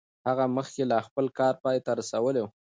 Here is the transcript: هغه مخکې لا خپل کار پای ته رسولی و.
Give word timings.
هغه 0.27 0.45
مخکې 0.57 0.81
لا 0.91 0.99
خپل 1.07 1.25
کار 1.39 1.53
پای 1.63 1.77
ته 1.85 1.91
رسولی 1.99 2.41
و. 2.43 2.47